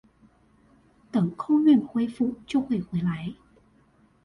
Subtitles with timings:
[1.11, 3.35] 等空運恢復就會回來